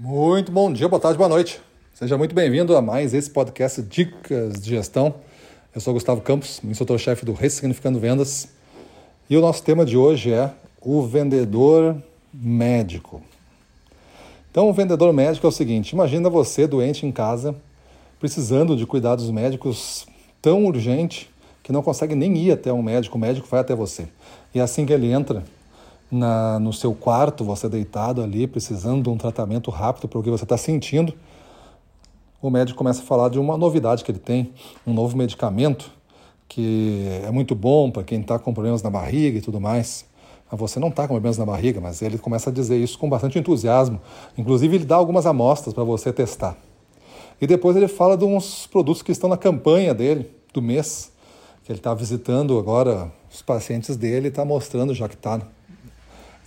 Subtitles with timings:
[0.00, 1.60] Muito bom dia, boa tarde, boa noite.
[1.92, 5.12] Seja muito bem-vindo a mais esse podcast Dicas de Gestão.
[5.74, 8.46] Eu sou Gustavo Campos, instrutor-chefe do Ressignificando Vendas.
[9.28, 12.00] E o nosso tema de hoje é o vendedor
[12.32, 13.20] médico.
[14.48, 17.52] Então, o vendedor médico é o seguinte: imagina você doente em casa,
[18.20, 20.06] precisando de cuidados médicos
[20.40, 21.28] tão urgente
[21.60, 24.06] que não consegue nem ir até um médico, o médico vai até você.
[24.54, 25.42] E assim que ele entra
[26.10, 30.30] na, no seu quarto, você deitado ali, precisando de um tratamento rápido para o que
[30.30, 31.14] você está sentindo,
[32.40, 34.52] o médico começa a falar de uma novidade que ele tem,
[34.86, 35.90] um novo medicamento
[36.48, 40.06] que é muito bom para quem está com problemas na barriga e tudo mais.
[40.50, 43.08] Mas você não está com problemas na barriga, mas ele começa a dizer isso com
[43.08, 44.00] bastante entusiasmo.
[44.36, 46.56] Inclusive, ele dá algumas amostras para você testar.
[47.40, 51.12] E depois ele fala de uns produtos que estão na campanha dele, do mês,
[51.64, 55.38] que ele está visitando agora os pacientes dele, está mostrando, já que está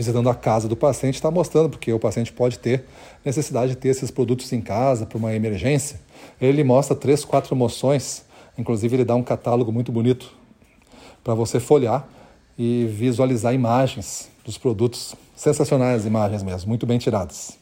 [0.00, 2.86] visitando a casa do paciente, está mostrando, porque o paciente pode ter
[3.22, 6.00] necessidade de ter esses produtos em casa para uma emergência.
[6.40, 8.24] Ele mostra três, quatro emoções,
[8.56, 10.32] inclusive ele dá um catálogo muito bonito
[11.22, 12.08] para você folhear
[12.58, 17.58] e visualizar imagens dos produtos, sensacionais imagens mesmo, muito bem tiradas.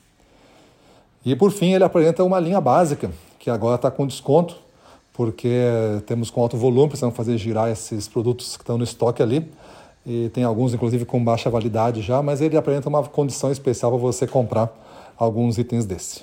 [1.24, 4.56] E por fim ele apresenta uma linha básica, que agora está com desconto,
[5.12, 5.60] porque
[6.06, 9.44] temos com alto volume, precisamos fazer girar esses produtos que estão no estoque ali
[10.08, 14.00] e tem alguns inclusive com baixa validade já, mas ele apresenta uma condição especial para
[14.00, 14.72] você comprar
[15.18, 16.22] alguns itens desse.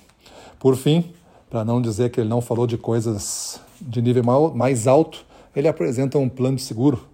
[0.58, 1.14] Por fim,
[1.52, 5.23] para não dizer que ele não falou de coisas de nível mais alto,
[5.56, 7.06] ele apresenta um plano de seguro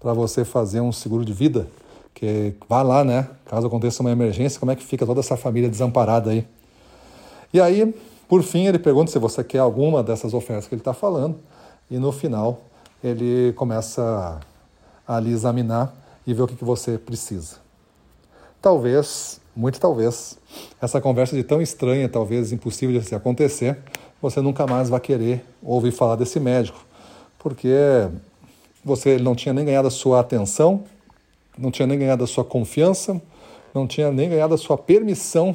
[0.00, 1.68] para você fazer um seguro de vida,
[2.14, 3.28] que vá lá, né?
[3.44, 6.46] Caso aconteça uma emergência, como é que fica toda essa família desamparada aí?
[7.52, 7.94] E aí,
[8.28, 11.36] por fim, ele pergunta se você quer alguma dessas ofertas que ele está falando,
[11.90, 12.62] e no final
[13.02, 14.40] ele começa
[15.06, 15.94] a lhe examinar
[16.26, 17.56] e ver o que, que você precisa.
[18.60, 20.38] Talvez, muito talvez,
[20.80, 23.78] essa conversa de tão estranha, talvez impossível de acontecer,
[24.20, 26.84] você nunca mais vai querer ouvir falar desse médico,
[27.38, 28.08] porque
[28.84, 30.84] você não tinha nem ganhado a sua atenção,
[31.58, 33.20] não tinha nem ganhado a sua confiança,
[33.74, 35.54] não tinha nem ganhado a sua permissão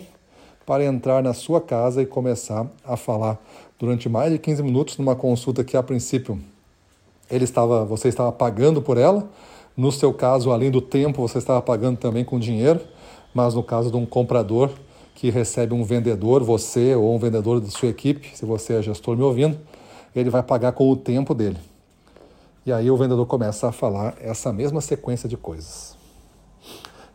[0.66, 3.40] para entrar na sua casa e começar a falar
[3.80, 6.40] durante mais de 15 minutos numa consulta que a princípio
[7.30, 9.28] ele estava, você estava pagando por ela,
[9.80, 12.82] no seu caso, além do tempo, você estava pagando também com dinheiro,
[13.34, 14.72] mas no caso de um comprador
[15.16, 19.16] que recebe um vendedor, você ou um vendedor da sua equipe, se você é gestor
[19.16, 19.58] me ouvindo,
[20.14, 21.56] ele vai pagar com o tempo dele.
[22.66, 25.96] E aí o vendedor começa a falar essa mesma sequência de coisas.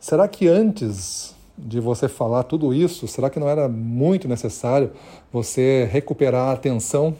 [0.00, 4.90] Será que antes de você falar tudo isso, será que não era muito necessário
[5.30, 7.14] você recuperar a atenção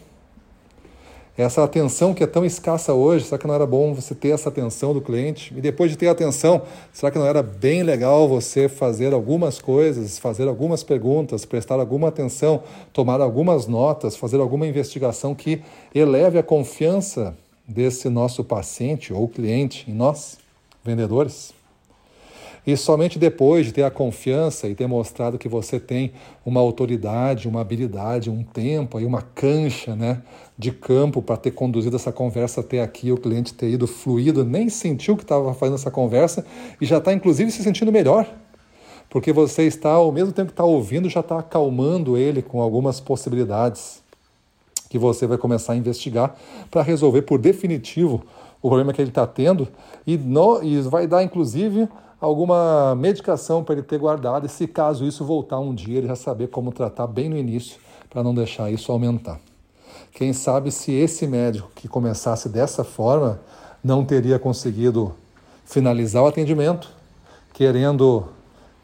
[1.37, 4.47] essa atenção que é tão escassa hoje, será que não era bom você ter essa
[4.47, 5.53] atenção do cliente?
[5.55, 6.61] E depois de ter a atenção,
[6.93, 12.07] será que não era bem legal você fazer algumas coisas, fazer algumas perguntas, prestar alguma
[12.07, 12.63] atenção,
[12.93, 15.61] tomar algumas notas, fazer alguma investigação que
[15.93, 17.35] eleve a confiança
[17.67, 20.37] desse nosso paciente ou cliente em nós,
[20.83, 21.54] vendedores?
[22.65, 27.47] E somente depois de ter a confiança e ter mostrado que você tem uma autoridade,
[27.47, 30.21] uma habilidade, um tempo e uma cancha né,
[30.57, 34.67] de campo para ter conduzido essa conversa até aqui, o cliente ter ido fluido, nem
[34.67, 36.43] sentiu que estava fazendo essa conversa
[36.81, 38.27] e já está inclusive se sentindo melhor.
[39.09, 42.99] Porque você está, ao mesmo tempo que está ouvindo, já está acalmando ele com algumas
[42.99, 44.03] possibilidades
[44.89, 46.35] que você vai começar a investigar
[46.71, 48.23] para resolver por definitivo
[48.61, 49.67] o problema que ele está tendo
[50.07, 51.87] e, no, e vai dar, inclusive,
[52.19, 56.15] alguma medicação para ele ter guardado e se caso isso voltar um dia, ele já
[56.15, 59.39] saber como tratar bem no início para não deixar isso aumentar.
[60.11, 63.39] Quem sabe se esse médico que começasse dessa forma
[63.83, 65.13] não teria conseguido
[65.65, 66.89] finalizar o atendimento,
[67.53, 68.25] querendo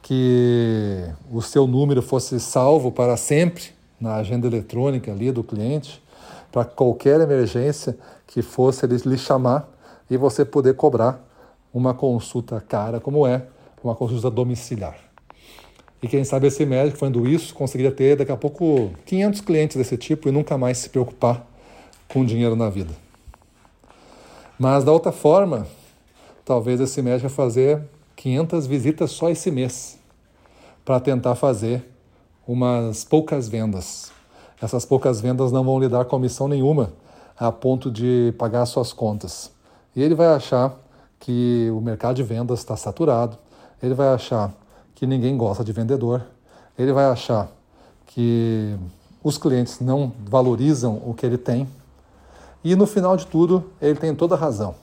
[0.01, 3.65] que o seu número fosse salvo para sempre
[3.99, 6.03] na agenda eletrônica ali do cliente,
[6.51, 9.69] para qualquer emergência que fosse ele lhe chamar
[10.09, 11.23] e você poder cobrar
[11.73, 13.45] uma consulta cara como é
[13.83, 14.97] uma consulta domiciliar.
[16.01, 19.97] E quem sabe esse médico, fazendo isso, conseguiria ter daqui a pouco 500 clientes desse
[19.97, 21.45] tipo e nunca mais se preocupar
[22.07, 22.93] com dinheiro na vida.
[24.57, 25.67] Mas da outra forma,
[26.43, 27.83] talvez esse médico vai fazer
[28.15, 29.97] 500 visitas só esse mês
[30.83, 31.83] para tentar fazer
[32.47, 34.11] umas poucas vendas.
[34.61, 36.93] Essas poucas vendas não vão lhe dar comissão nenhuma
[37.37, 39.51] a ponto de pagar suas contas.
[39.95, 40.77] E ele vai achar
[41.21, 43.37] que o mercado de vendas está saturado,
[43.81, 44.51] ele vai achar
[44.95, 46.23] que ninguém gosta de vendedor,
[46.77, 47.49] ele vai achar
[48.07, 48.75] que
[49.23, 51.67] os clientes não valorizam o que ele tem.
[52.63, 54.75] E no final de tudo, ele tem toda a razão.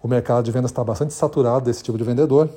[0.00, 2.48] O mercado de vendas está bastante saturado desse tipo de vendedor.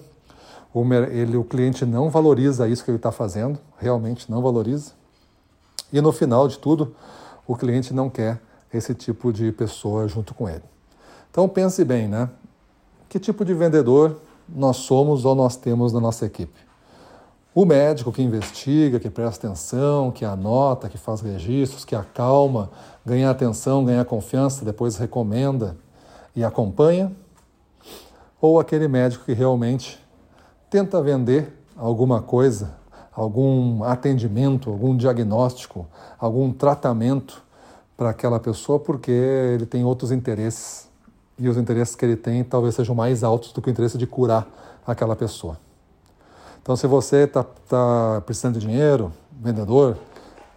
[0.73, 4.91] O, ele, o cliente não valoriza isso que ele está fazendo, realmente não valoriza.
[5.91, 6.95] E no final de tudo,
[7.47, 8.39] o cliente não quer
[8.71, 10.63] esse tipo de pessoa junto com ele.
[11.29, 12.29] Então pense bem, né?
[13.11, 16.57] Que tipo de vendedor nós somos ou nós temos na nossa equipe?
[17.53, 22.69] O médico que investiga, que presta atenção, que anota, que faz registros, que acalma,
[23.05, 25.75] ganha atenção, ganha confiança, depois recomenda
[26.33, 27.11] e acompanha?
[28.39, 29.99] Ou aquele médico que realmente
[30.69, 32.75] tenta vender alguma coisa,
[33.11, 35.85] algum atendimento, algum diagnóstico,
[36.17, 37.43] algum tratamento
[37.97, 40.89] para aquela pessoa porque ele tem outros interesses
[41.41, 44.05] e os interesses que ele tem talvez sejam mais altos do que o interesse de
[44.05, 44.47] curar
[44.85, 45.57] aquela pessoa.
[46.61, 49.97] Então, se você está tá precisando de dinheiro, vendedor,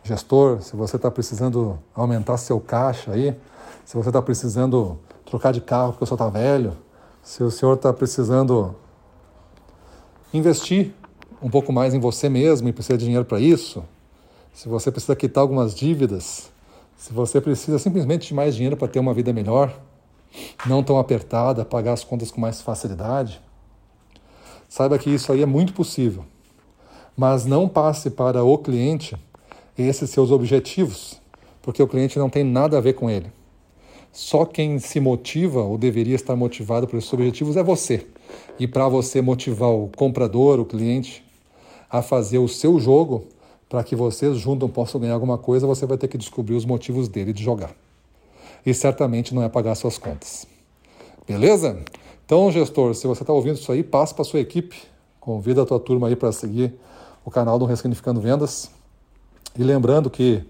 [0.03, 3.35] gestor, se você está precisando aumentar seu caixa aí,
[3.87, 6.77] se você está precisando trocar de carro porque o senhor está velho,
[7.23, 8.77] se o senhor está precisando
[10.35, 10.93] investir
[11.43, 13.83] um pouco mais em você mesmo e precisa de dinheiro para isso,
[14.53, 16.51] se você precisa quitar algumas dívidas,
[16.99, 19.75] se você precisa simplesmente de mais dinheiro para ter uma vida melhor,
[20.67, 23.41] não tão apertada, pagar as contas com mais facilidade,
[24.69, 26.25] saiba que isso aí é muito possível.
[27.17, 29.17] Mas não passe para o cliente
[29.79, 31.21] esses seus objetivos,
[31.63, 33.31] porque o cliente não tem nada a ver com ele.
[34.13, 38.07] Só quem se motiva ou deveria estar motivado por esses objetivos é você.
[38.59, 41.25] E para você motivar o comprador, o cliente,
[41.91, 43.27] a fazer o seu jogo,
[43.69, 47.09] para que vocês juntos possam ganhar alguma coisa, você vai ter que descobrir os motivos
[47.09, 47.75] dele de jogar.
[48.65, 50.47] E certamente não é pagar suas contas.
[51.27, 51.79] Beleza?
[52.27, 54.77] Então, gestor, se você está ouvindo isso aí, passe para sua equipe,
[55.19, 56.75] convida a tua turma aí para seguir
[57.25, 58.71] o canal do Ressignificando Vendas.
[59.59, 60.45] E lembrando que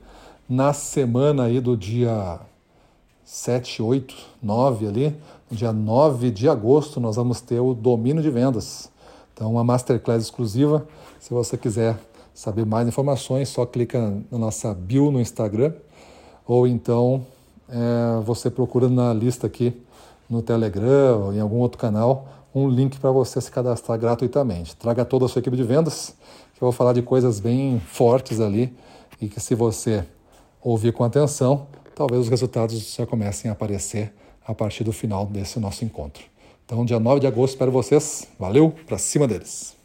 [0.48, 2.40] na semana aí do dia
[3.24, 5.16] 7, 8, 9 ali,
[5.48, 8.90] dia 9 de agosto, nós vamos ter o domínio de vendas.
[9.32, 10.86] Então, uma masterclass exclusiva.
[11.20, 11.98] Se você quiser
[12.34, 15.72] saber mais informações, só clica na nossa bio no Instagram
[16.46, 17.24] ou então
[17.68, 19.72] é, você procura na lista aqui
[20.28, 24.76] no Telegram ou em algum outro canal um link para você se cadastrar gratuitamente.
[24.76, 26.14] Traga toda a sua equipe de vendas,
[26.54, 28.72] que eu vou falar de coisas bem fortes ali
[29.20, 30.04] e que se você
[30.62, 34.12] ouvir com atenção, talvez os resultados já comecem a aparecer
[34.46, 36.22] a partir do final desse nosso encontro.
[36.64, 38.28] Então, dia 9 de agosto, espero vocês.
[38.38, 39.83] Valeu, para cima deles!